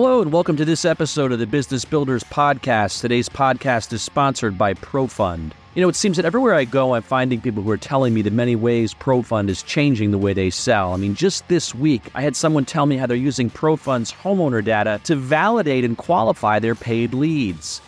[0.00, 3.00] Hello, and welcome to this episode of the Business Builders Podcast.
[3.00, 5.50] Today's podcast is sponsored by ProFund.
[5.74, 8.22] You know, it seems that everywhere I go, I'm finding people who are telling me
[8.22, 10.94] the many ways ProFund is changing the way they sell.
[10.94, 14.64] I mean, just this week, I had someone tell me how they're using ProFund's homeowner
[14.64, 17.80] data to validate and qualify their paid leads.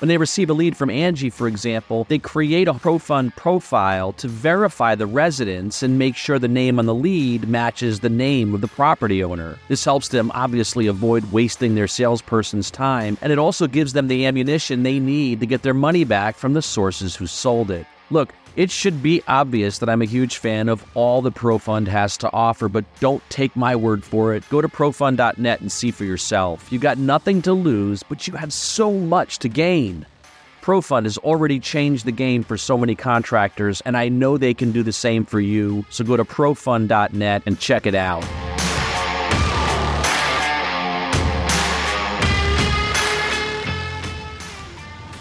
[0.00, 4.28] When they receive a lead from Angie, for example, they create a ProFund profile to
[4.28, 8.60] verify the residence and make sure the name on the lead matches the name of
[8.60, 9.58] the property owner.
[9.66, 14.24] This helps them obviously avoid wasting their salesperson's time, and it also gives them the
[14.24, 17.84] ammunition they need to get their money back from the sources who sold it.
[18.10, 22.16] Look, it should be obvious that I'm a huge fan of all the ProFund has
[22.16, 24.42] to offer, but don't take my word for it.
[24.48, 26.72] Go to profund.net and see for yourself.
[26.72, 30.04] You got nothing to lose, but you have so much to gain.
[30.60, 34.72] ProFund has already changed the game for so many contractors, and I know they can
[34.72, 35.86] do the same for you.
[35.88, 38.24] So go to profund.net and check it out.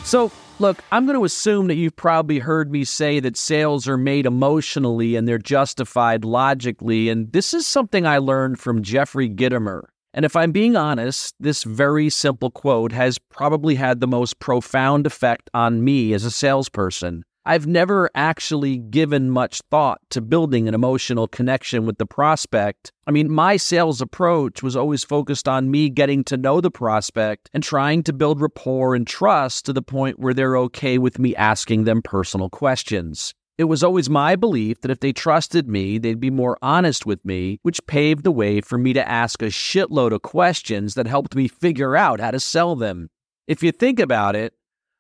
[0.03, 3.97] So, Look, I'm going to assume that you've probably heard me say that sales are
[3.97, 7.09] made emotionally and they're justified logically.
[7.09, 9.83] And this is something I learned from Jeffrey Gitomer.
[10.16, 15.05] And if I'm being honest, this very simple quote has probably had the most profound
[15.05, 17.23] effect on me as a salesperson.
[17.48, 22.92] I've never actually given much thought to building an emotional connection with the prospect.
[23.08, 27.50] I mean, my sales approach was always focused on me getting to know the prospect
[27.53, 31.34] and trying to build rapport and trust to the point where they're okay with me
[31.38, 33.34] asking them personal questions.
[33.58, 37.23] It was always my belief that if they trusted me, they'd be more honest with
[37.23, 41.34] me, which paved the way for me to ask a shitload of questions that helped
[41.34, 43.08] me figure out how to sell them.
[43.48, 44.53] If you think about it,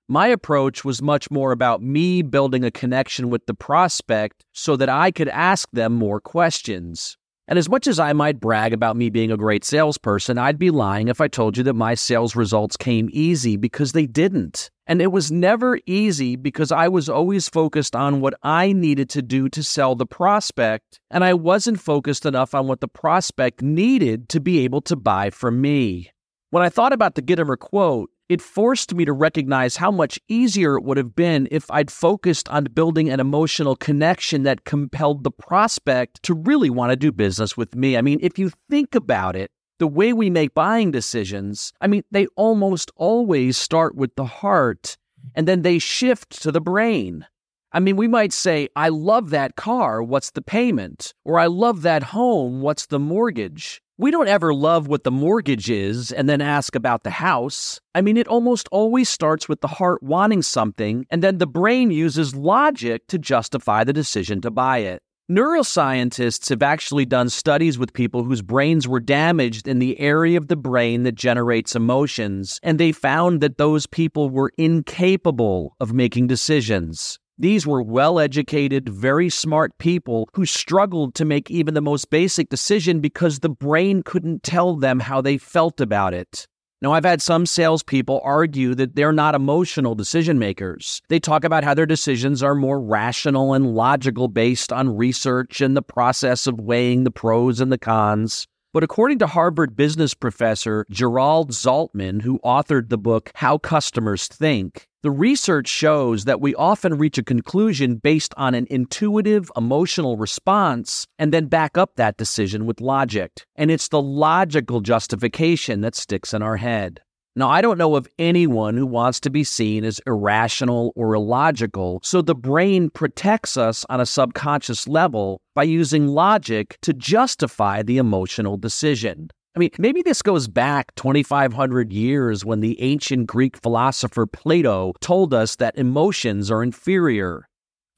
[0.07, 4.89] my approach was much more about me building a connection with the prospect so that
[4.89, 7.17] I could ask them more questions.
[7.49, 10.69] And as much as I might brag about me being a great salesperson, I'd be
[10.69, 14.69] lying if I told you that my sales results came easy because they didn't.
[14.85, 19.21] And it was never easy because I was always focused on what I needed to
[19.21, 24.27] do to sell the prospect, and I wasn't focused enough on what the prospect needed
[24.29, 26.11] to be able to buy from me.
[26.49, 30.77] When I thought about the Gitomer quote, it forced me to recognize how much easier
[30.77, 35.31] it would have been if I'd focused on building an emotional connection that compelled the
[35.31, 37.97] prospect to really want to do business with me.
[37.97, 42.03] I mean, if you think about it, the way we make buying decisions, I mean,
[42.11, 44.97] they almost always start with the heart
[45.35, 47.25] and then they shift to the brain.
[47.71, 51.13] I mean, we might say, I love that car, what's the payment?
[51.25, 53.81] Or I love that home, what's the mortgage?
[53.99, 57.81] We don't ever love what the mortgage is and then ask about the house.
[57.95, 61.89] I mean, it almost always starts with the heart wanting something, and then the brain
[61.89, 65.01] uses logic to justify the decision to buy it.
[65.31, 70.47] Neuroscientists have actually done studies with people whose brains were damaged in the area of
[70.47, 76.27] the brain that generates emotions, and they found that those people were incapable of making
[76.27, 77.17] decisions.
[77.39, 82.49] These were well educated, very smart people who struggled to make even the most basic
[82.49, 86.47] decision because the brain couldn't tell them how they felt about it.
[86.81, 91.01] Now, I've had some salespeople argue that they're not emotional decision makers.
[91.09, 95.77] They talk about how their decisions are more rational and logical based on research and
[95.77, 98.47] the process of weighing the pros and the cons.
[98.77, 104.87] But according to Harvard business professor Gerald Zaltman, who authored the book How Customers Think,
[105.01, 111.07] the research shows that we often reach a conclusion based on an intuitive emotional response
[111.17, 113.47] and then back up that decision with logic.
[113.55, 117.01] And it's the logical justification that sticks in our head.
[117.37, 121.99] Now, I don't know of anyone who wants to be seen as irrational or illogical,
[122.01, 127.99] so the brain protects us on a subconscious level by using logic to justify the
[127.99, 129.29] emotional decision.
[129.55, 135.31] I mean, maybe this goes back 2,500 years when the ancient Greek philosopher Plato told
[135.31, 137.47] us that emotions are inferior.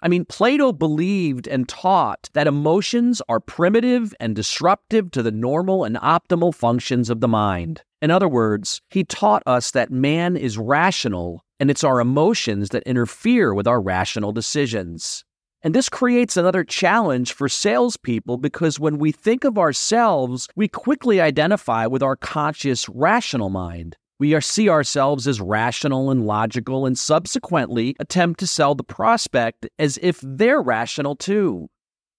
[0.02, 5.86] I mean, Plato believed and taught that emotions are primitive and disruptive to the normal
[5.86, 7.84] and optimal functions of the mind.
[8.01, 12.84] In other words, he taught us that man is rational and it's our emotions that
[12.84, 15.25] interfere with our rational decisions.
[15.62, 21.19] And this creates another challenge for salespeople because when we think of ourselves, we quickly
[21.19, 23.98] identify with our conscious, rational mind.
[24.19, 29.68] We are, see ourselves as rational and logical and subsequently attempt to sell the prospect
[29.78, 31.69] as if they're rational too.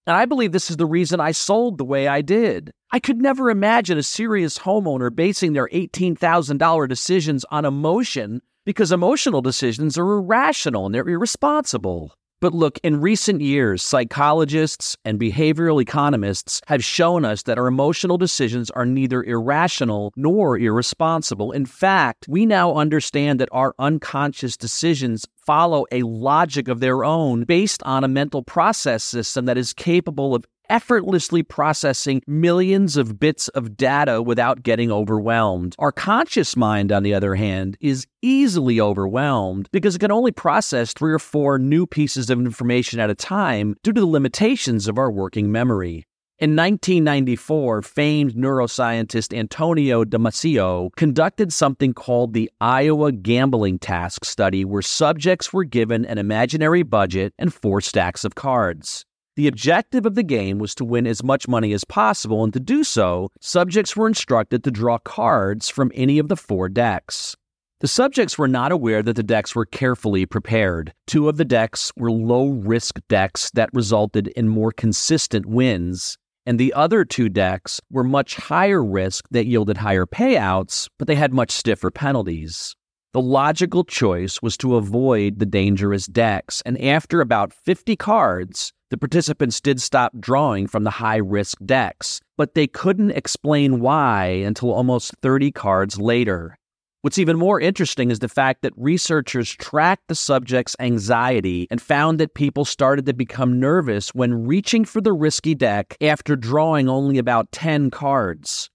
[0.06, 2.72] And I believe this is the reason I sold the way I did.
[2.92, 9.42] I could never imagine a serious homeowner basing their $18,000 decisions on emotion because emotional
[9.42, 12.14] decisions are irrational and they're irresponsible.
[12.40, 18.16] But look, in recent years, psychologists and behavioral economists have shown us that our emotional
[18.16, 21.52] decisions are neither irrational nor irresponsible.
[21.52, 27.44] In fact, we now understand that our unconscious decisions follow a logic of their own
[27.44, 33.48] based on a mental process system that is capable of effortlessly processing millions of bits
[33.48, 35.74] of data without getting overwhelmed.
[35.78, 40.94] Our conscious mind, on the other hand, is easily overwhelmed because it can only process
[40.94, 44.96] three or four new pieces of information at a time due to the limitations of
[44.96, 46.06] our working memory.
[46.38, 54.80] In 1994, famed neuroscientist Antonio Damasio conducted something called the Iowa Gambling Task Study, where
[54.80, 59.04] subjects were given an imaginary budget and four stacks of cards.
[59.36, 62.60] The objective of the game was to win as much money as possible, and to
[62.60, 67.36] do so, subjects were instructed to draw cards from any of the four decks.
[67.80, 70.92] The subjects were not aware that the decks were carefully prepared.
[71.06, 76.58] Two of the decks were low risk decks that resulted in more consistent wins, and
[76.58, 81.32] the other two decks were much higher risk that yielded higher payouts, but they had
[81.32, 82.74] much stiffer penalties.
[83.12, 88.96] The logical choice was to avoid the dangerous decks, and after about 50 cards, the
[88.96, 94.72] participants did stop drawing from the high risk decks, but they couldn't explain why until
[94.72, 96.56] almost 30 cards later.
[97.02, 102.20] What's even more interesting is the fact that researchers tracked the subject's anxiety and found
[102.20, 107.18] that people started to become nervous when reaching for the risky deck after drawing only
[107.18, 108.69] about 10 cards.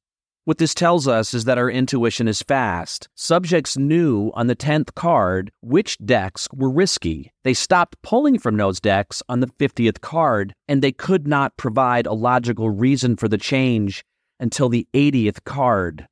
[0.46, 3.10] What this tells us is that our intuition is fast.
[3.16, 7.34] Subjects knew on the 10th card which decks were risky.
[7.44, 12.06] They stopped pulling from those decks on the 50th card, and they could not provide
[12.06, 14.06] a logical reason for the change
[14.40, 16.08] until the 80th card.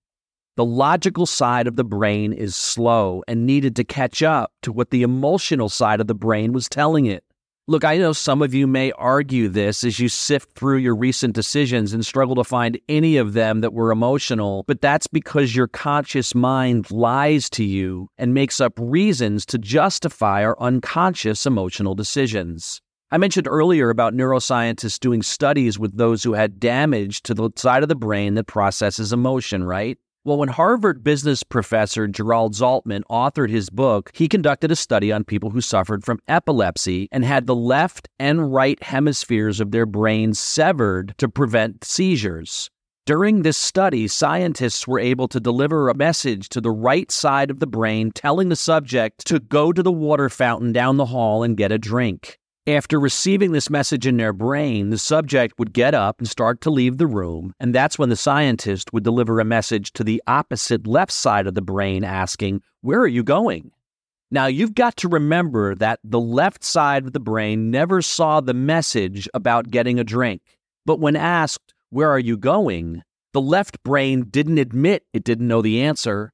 [0.56, 4.90] The logical side of the brain is slow and needed to catch up to what
[4.90, 7.24] the emotional side of the brain was telling it.
[7.66, 11.34] Look, I know some of you may argue this as you sift through your recent
[11.34, 15.70] decisions and struggle to find any of them that were emotional, but that's because your
[15.70, 22.82] conscious mind lies to you and makes up reasons to justify our unconscious emotional decisions.
[23.12, 27.82] I mentioned earlier about neuroscientists doing studies with those who had damage to the side
[27.82, 29.98] of the brain that processes emotion, right?
[30.26, 35.26] Well, when Harvard business professor Gerald Zaltman authored his book, he conducted a study on
[35.26, 40.40] people who suffered from epilepsy and had the left and right hemispheres of their brains
[40.40, 42.70] severed to prevent seizures.
[43.06, 47.60] During this study, scientists were able to deliver a message to the right side of
[47.60, 51.58] the brain telling the subject to go to the water fountain down the hall and
[51.58, 52.40] get a drink.
[52.66, 56.70] After receiving this message in their brain, the subject would get up and start to
[56.70, 60.88] leave the room, and that's when the scientist would deliver a message to the opposite
[60.88, 63.72] left side of the brain asking, Where are you going?
[64.32, 68.54] Now, you've got to remember that the left side of the brain never saw the
[68.54, 70.42] message about getting a drink.
[70.86, 73.04] But when asked, Where are you going?
[73.34, 76.32] the left brain didn't admit it didn't know the answer.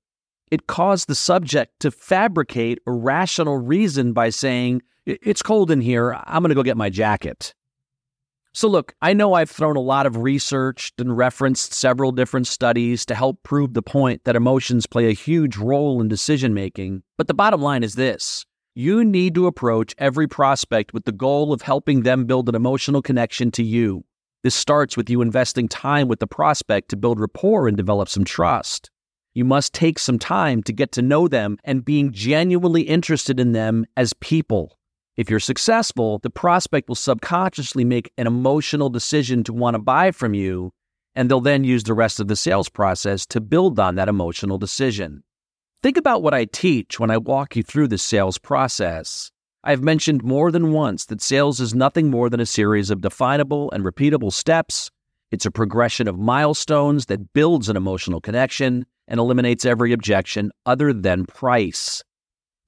[0.52, 4.82] It caused the subject to fabricate a rational reason by saying,
[5.22, 6.14] it's cold in here.
[6.26, 7.54] I'm going to go get my jacket.
[8.52, 13.06] So, look, I know I've thrown a lot of research and referenced several different studies
[13.06, 17.04] to help prove the point that emotions play a huge role in decision making.
[17.18, 18.46] But the bottom line is this
[18.76, 23.02] you need to approach every prospect with the goal of helping them build an emotional
[23.02, 24.04] connection to you.
[24.42, 28.24] This starts with you investing time with the prospect to build rapport and develop some
[28.24, 28.90] trust.
[29.34, 33.52] You must take some time to get to know them and being genuinely interested in
[33.52, 34.79] them as people.
[35.20, 40.12] If you're successful, the prospect will subconsciously make an emotional decision to want to buy
[40.12, 40.72] from you,
[41.14, 44.58] and they'll then use the rest of the sales process to build on that emotional
[44.58, 45.26] decision.
[45.84, 49.30] Think about what I teach when I walk you through the sales process.
[49.62, 53.70] I've mentioned more than once that sales is nothing more than a series of definable
[53.72, 54.90] and repeatable steps.
[55.32, 60.94] It's a progression of milestones that builds an emotional connection and eliminates every objection other
[60.94, 62.06] than price.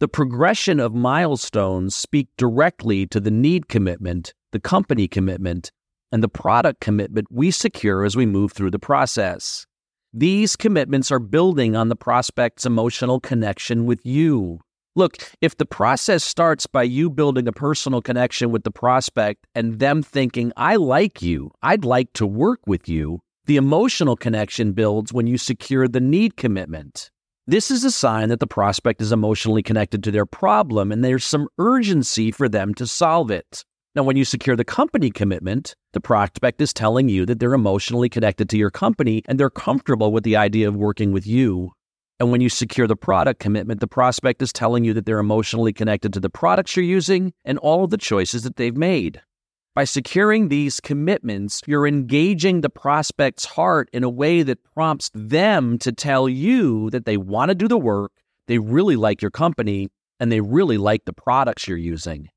[0.01, 5.71] The progression of milestones speak directly to the need commitment, the company commitment,
[6.11, 9.67] and the product commitment we secure as we move through the process.
[10.11, 14.61] These commitments are building on the prospect's emotional connection with you.
[14.95, 19.77] Look, if the process starts by you building a personal connection with the prospect and
[19.77, 25.13] them thinking, I like you, I'd like to work with you, the emotional connection builds
[25.13, 27.11] when you secure the need commitment.
[27.47, 31.25] This is a sign that the prospect is emotionally connected to their problem and there's
[31.25, 33.65] some urgency for them to solve it.
[33.95, 38.09] Now, when you secure the company commitment, the prospect is telling you that they're emotionally
[38.09, 41.71] connected to your company and they're comfortable with the idea of working with you.
[42.19, 45.73] And when you secure the product commitment, the prospect is telling you that they're emotionally
[45.73, 49.19] connected to the products you're using and all of the choices that they've made.
[49.73, 55.77] By securing these commitments, you're engaging the prospect's heart in a way that prompts them
[55.79, 58.11] to tell you that they want to do the work,
[58.47, 59.87] they really like your company,
[60.19, 62.27] and they really like the products you're using.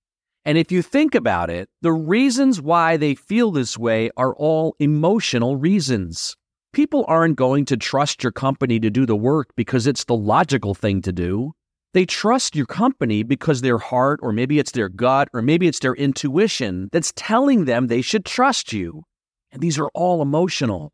[0.44, 4.76] And if you think about it, the reasons why they feel this way are all
[4.78, 6.36] emotional reasons.
[6.72, 10.72] People aren't going to trust your company to do the work because it's the logical
[10.72, 11.52] thing to do.
[11.94, 15.78] They trust your company because their heart, or maybe it's their gut, or maybe it's
[15.78, 19.04] their intuition that's telling them they should trust you.
[19.52, 20.92] And these are all emotional.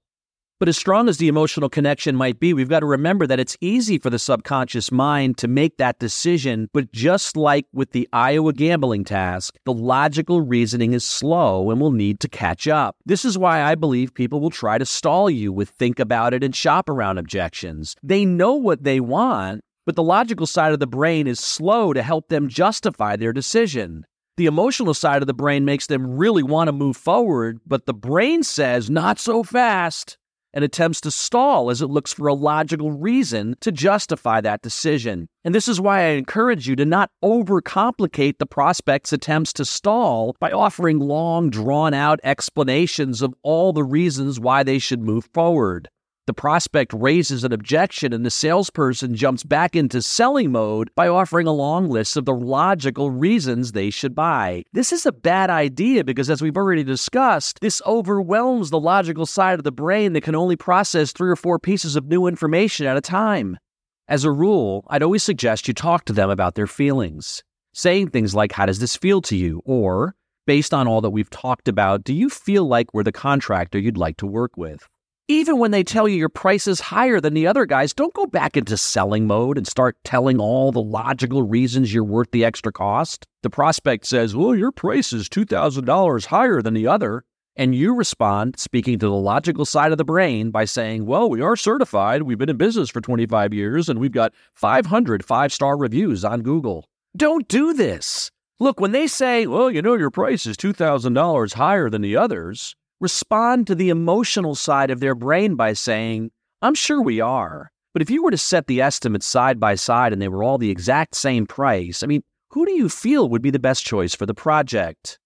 [0.59, 3.57] But as strong as the emotional connection might be, we've got to remember that it's
[3.62, 6.69] easy for the subconscious mind to make that decision.
[6.75, 11.92] But just like with the Iowa gambling task, the logical reasoning is slow and will
[11.92, 12.97] need to catch up.
[13.07, 16.45] This is why I believe people will try to stall you with think about it
[16.45, 17.97] and shop around objections.
[18.02, 22.00] They know what they want, but the logical side of the brain is slow to
[22.00, 24.06] help them justify their decision.
[24.37, 27.92] The emotional side of the brain makes them really want to move forward, but the
[27.92, 30.16] brain says, not so fast
[30.54, 35.28] and attempts to stall as it looks for a logical reason to justify that decision.
[35.42, 40.37] And this is why I encourage you to not overcomplicate the prospect's attempts to stall
[40.38, 45.88] by offering long, drawn out explanations of all the reasons why they should move forward.
[46.31, 51.49] The prospect raises an objection, and the salesperson jumps back into selling mode by offering
[51.49, 54.63] a long list of the logical reasons they should buy.
[54.73, 59.59] This is a bad idea because, as we've already discussed, this overwhelms the logical side
[59.59, 62.97] of the brain that can only process three or four pieces of new information at
[62.97, 63.59] a time.
[64.07, 67.43] As a rule, I'd always suggest you talk to them about their feelings,
[67.75, 69.63] saying things like, How does this feel to you?
[69.65, 70.15] or,
[70.47, 73.99] Based on all that we've talked about, do you feel like we're the contractor you'd
[73.99, 74.89] like to work with?
[75.31, 78.27] Even when they tell you your price is higher than the other guys, don't go
[78.27, 82.73] back into selling mode and start telling all the logical reasons you're worth the extra
[82.73, 83.29] cost.
[83.45, 87.23] The prospect says, Well, your price is $2,000 higher than the other.
[87.55, 91.41] And you respond, speaking to the logical side of the brain, by saying, Well, we
[91.41, 92.23] are certified.
[92.23, 96.43] We've been in business for 25 years and we've got 500 five star reviews on
[96.43, 96.89] Google.
[97.17, 98.33] Don't do this.
[98.59, 102.75] Look, when they say, Well, you know, your price is $2,000 higher than the others,
[103.00, 106.30] respond to the emotional side of their brain by saying,
[106.62, 107.73] I'm sure we are.
[107.92, 110.59] But if you were to set the estimates side by side and they were all
[110.59, 114.14] the exact same price, I mean, who do you feel would be the best choice
[114.14, 115.19] for the project?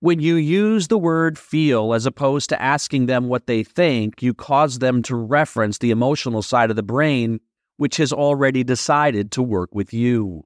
[0.00, 4.34] When you use the word feel as opposed to asking them what they think, you
[4.34, 7.40] cause them to reference the emotional side of the brain,
[7.76, 10.42] which has already decided to work with you.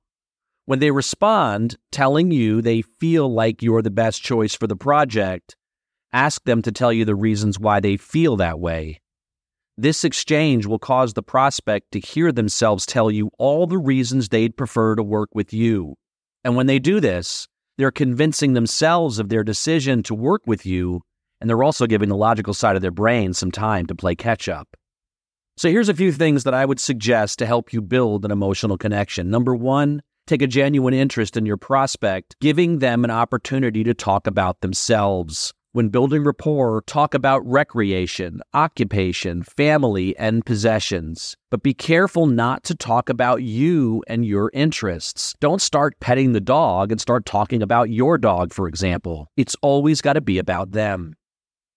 [0.66, 5.56] When they respond, telling you they feel like you're the best choice for the project,
[6.16, 9.02] Ask them to tell you the reasons why they feel that way.
[9.76, 14.56] This exchange will cause the prospect to hear themselves tell you all the reasons they'd
[14.56, 15.94] prefer to work with you.
[16.42, 21.02] And when they do this, they're convincing themselves of their decision to work with you,
[21.38, 24.48] and they're also giving the logical side of their brain some time to play catch
[24.48, 24.74] up.
[25.58, 28.78] So here's a few things that I would suggest to help you build an emotional
[28.78, 29.28] connection.
[29.28, 34.26] Number one, take a genuine interest in your prospect, giving them an opportunity to talk
[34.26, 35.52] about themselves.
[35.76, 41.36] When building rapport, talk about recreation, occupation, family, and possessions.
[41.50, 45.34] But be careful not to talk about you and your interests.
[45.38, 49.28] Don't start petting the dog and start talking about your dog, for example.
[49.36, 51.14] It's always got to be about them.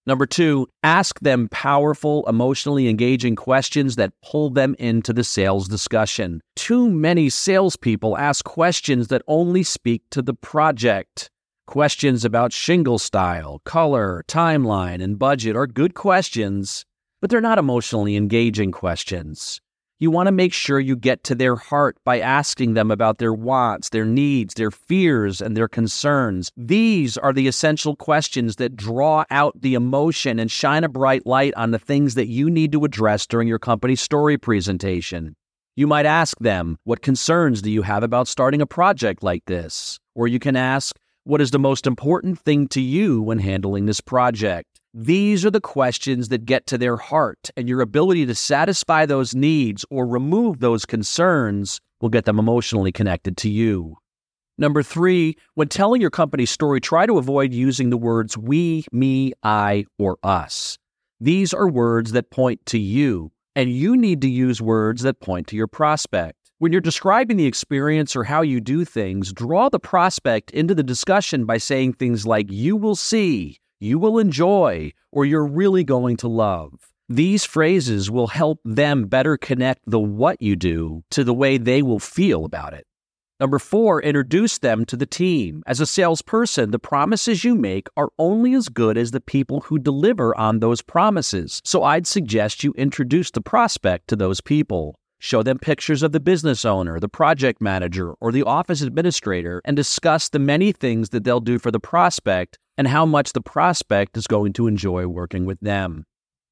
[0.05, 6.39] Number two, ask them powerful, emotionally engaging questions that pull them into the sales discussion.
[6.55, 11.29] Too many salespeople ask questions that only speak to the project.
[11.69, 16.83] Questions about shingle style, color, timeline, and budget are good questions,
[17.21, 19.61] but they're not emotionally engaging questions.
[19.99, 23.35] You want to make sure you get to their heart by asking them about their
[23.35, 26.51] wants, their needs, their fears, and their concerns.
[26.57, 31.53] These are the essential questions that draw out the emotion and shine a bright light
[31.53, 35.35] on the things that you need to address during your company's story presentation.
[35.75, 39.99] You might ask them, What concerns do you have about starting a project like this?
[40.15, 44.01] Or you can ask, what is the most important thing to you when handling this
[44.01, 44.79] project?
[44.93, 49.35] These are the questions that get to their heart, and your ability to satisfy those
[49.35, 53.97] needs or remove those concerns will get them emotionally connected to you.
[54.57, 59.33] Number three, when telling your company's story, try to avoid using the words we, me,
[59.43, 60.77] I, or us.
[61.21, 65.47] These are words that point to you, and you need to use words that point
[65.47, 66.38] to your prospect.
[66.59, 70.83] When you're describing the experience or how you do things, draw the prospect into the
[70.83, 76.17] discussion by saying things like, you will see, you will enjoy, or you're really going
[76.17, 76.73] to love.
[77.07, 81.81] These phrases will help them better connect the what you do to the way they
[81.81, 82.85] will feel about it.
[83.39, 85.63] Number four, introduce them to the team.
[85.65, 89.79] As a salesperson, the promises you make are only as good as the people who
[89.79, 91.61] deliver on those promises.
[91.63, 94.99] So I'd suggest you introduce the prospect to those people.
[95.19, 99.75] Show them pictures of the business owner, the project manager, or the office administrator, and
[99.75, 104.15] discuss the many things that they'll do for the prospect and how much the prospect
[104.15, 106.05] is going to enjoy working with them.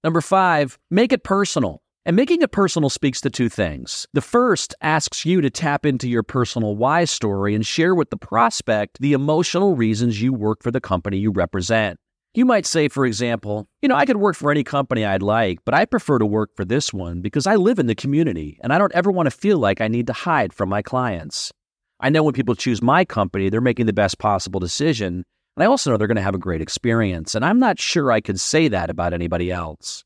[0.04, 1.82] Number five, make it personal.
[2.06, 4.08] And making it personal speaks to two things.
[4.14, 8.18] The first asks you to tap into your personal why story and share with the
[8.18, 12.00] prospect the emotional reasons you work for the company you represent.
[12.34, 15.60] You might say, for example, you know, I could work for any company I'd like,
[15.66, 18.72] but I prefer to work for this one because I live in the community and
[18.72, 21.52] I don't ever want to feel like I need to hide from my clients.
[22.00, 25.24] I know when people choose my company, they're making the best possible decision.
[25.56, 27.34] And I also know they're going to have a great experience.
[27.34, 30.04] And I'm not sure I could say that about anybody else.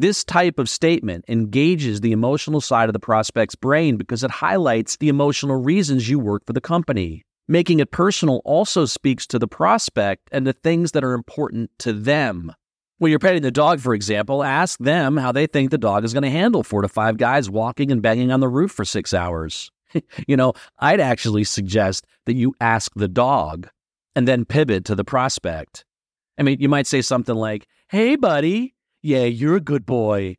[0.00, 4.96] This type of statement engages the emotional side of the prospect's brain because it highlights
[4.96, 7.24] the emotional reasons you work for the company.
[7.50, 11.94] Making it personal also speaks to the prospect and the things that are important to
[11.94, 12.52] them.
[12.98, 16.12] When you're petting the dog, for example, ask them how they think the dog is
[16.12, 19.14] going to handle four to five guys walking and banging on the roof for six
[19.14, 19.70] hours.
[20.26, 23.68] you know, I'd actually suggest that you ask the dog
[24.14, 25.86] and then pivot to the prospect.
[26.36, 30.36] I mean, you might say something like, Hey, buddy, yeah, you're a good boy.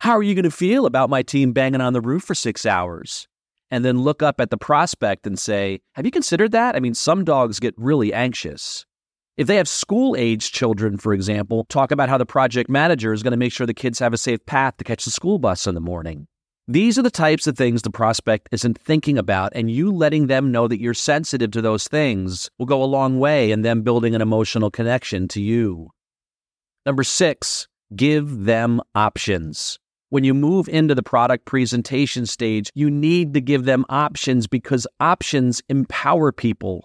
[0.00, 2.66] How are you going to feel about my team banging on the roof for six
[2.66, 3.28] hours?
[3.70, 6.76] And then look up at the prospect and say, Have you considered that?
[6.76, 8.84] I mean, some dogs get really anxious.
[9.36, 13.22] If they have school age children, for example, talk about how the project manager is
[13.22, 15.66] going to make sure the kids have a safe path to catch the school bus
[15.66, 16.26] in the morning.
[16.68, 20.52] These are the types of things the prospect isn't thinking about, and you letting them
[20.52, 24.14] know that you're sensitive to those things will go a long way in them building
[24.14, 25.90] an emotional connection to you.
[26.84, 29.80] Number six, Give them options.
[30.10, 34.84] When you move into the product presentation stage, you need to give them options because
[34.98, 36.84] options empower people.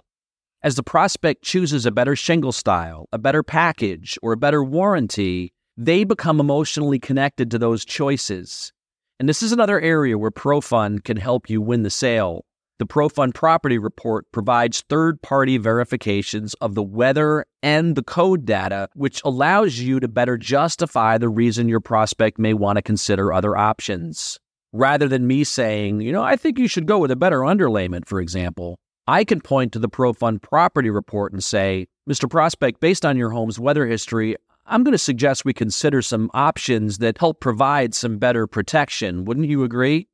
[0.62, 5.54] As the prospect chooses a better shingle style, a better package, or a better warranty,
[5.76, 8.72] they become emotionally connected to those choices.
[9.20, 12.46] And this is another area where ProFund can help you win the sale.
[12.78, 18.90] The ProFund Property Report provides third party verifications of the weather and the code data,
[18.96, 23.56] which allows you to better justify the reason your prospect may want to consider other
[23.56, 24.38] options.
[24.74, 28.08] Rather than me saying, you know, I think you should go with a better underlayment,
[28.08, 32.30] for example, I can point to the ProFund Property Report and say, Mr.
[32.30, 34.36] Prospect, based on your home's weather history,
[34.66, 39.24] I'm going to suggest we consider some options that help provide some better protection.
[39.24, 40.10] Wouldn't you agree?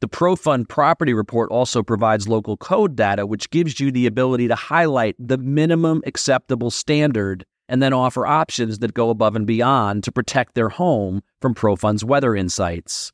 [0.00, 4.54] The ProFund property report also provides local code data, which gives you the ability to
[4.54, 10.12] highlight the minimum acceptable standard and then offer options that go above and beyond to
[10.12, 13.12] protect their home from ProFund's weather insights.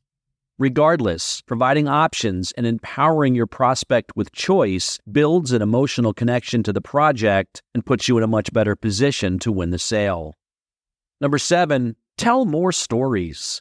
[0.59, 6.81] Regardless, providing options and empowering your prospect with choice builds an emotional connection to the
[6.81, 10.35] project and puts you in a much better position to win the sale.
[11.20, 13.61] Number seven, tell more stories.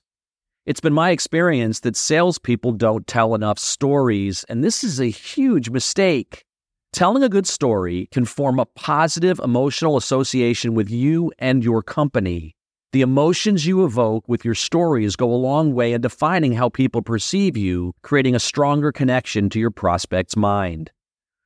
[0.66, 5.70] It's been my experience that salespeople don't tell enough stories, and this is a huge
[5.70, 6.44] mistake.
[6.92, 12.56] Telling a good story can form a positive emotional association with you and your company.
[12.94, 17.04] The emotions you evoke with your stories go a long way in defining how people
[17.04, 20.90] perceive you, creating a stronger connection to your prospect's mind.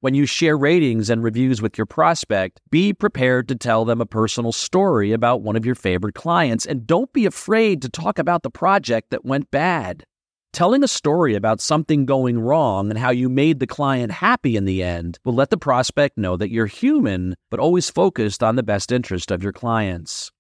[0.02, 4.06] When you share ratings and reviews with your prospect, be prepared to tell them a
[4.06, 8.44] personal story about one of your favorite clients and don't be afraid to talk about
[8.44, 10.06] the project that went bad.
[10.54, 14.64] Telling a story about something going wrong and how you made the client happy in
[14.64, 18.64] the end will let the prospect know that you're human, but always focused on the
[18.64, 20.32] best interest of your clients.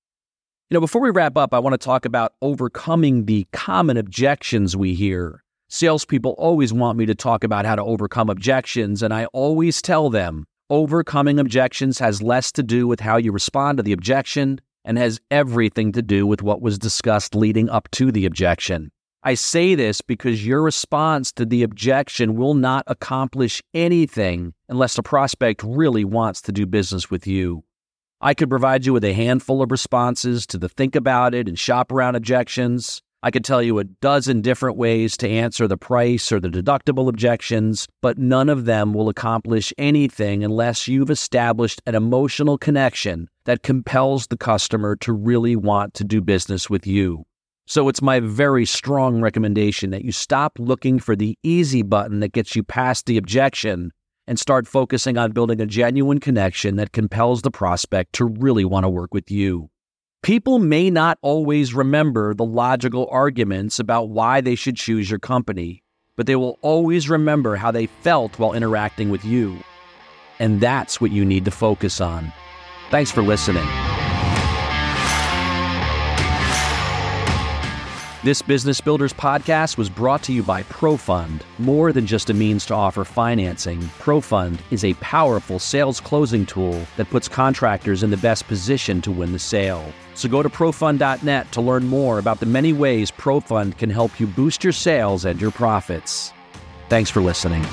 [0.69, 4.77] You know, before we wrap up, I want to talk about overcoming the common objections
[4.77, 5.43] we hear.
[5.71, 10.09] Salespeople always want me to talk about how to overcome objections, and I always tell
[10.09, 14.97] them overcoming objections has less to do with how you respond to the objection and
[14.97, 18.91] has everything to do with what was discussed leading up to the objection.
[19.21, 25.03] I say this because your response to the objection will not accomplish anything unless the
[25.03, 27.63] prospect really wants to do business with you.
[28.21, 31.59] I could provide you with a handful of responses to the think about it and
[31.59, 33.03] shop around objections.
[33.21, 37.09] I could tell you a dozen different ways to answer the price or the deductible
[37.09, 43.61] objections, but none of them will accomplish anything unless you've established an emotional connection that
[43.61, 47.25] compels the customer to really want to do business with you.
[47.67, 52.31] So it's my very strong recommendation that you stop looking for the easy button that
[52.31, 53.91] gets you past the objection
[54.27, 58.85] and start focusing on building a genuine connection that compels the prospect to really want
[58.85, 59.69] to work with you.
[60.21, 65.81] People may not always remember the logical arguments about why they should choose your company,
[66.17, 69.57] but they will always remember how they felt while interacting with you.
[70.37, 72.33] And that's what you need to focus on.
[72.91, 73.65] Thanks for listening.
[78.21, 81.39] This Business Builders podcast was brought to you by ProFund.
[81.57, 86.85] More than just a means to offer financing, ProFund is a powerful sales closing tool
[86.97, 89.89] that puts contractors in the best position to win the sale.
[90.15, 94.27] So go to profund.net to learn more about the many ways ProFund can help you
[94.27, 96.33] boost your sales and your profits.
[96.89, 97.65] Thanks for listening.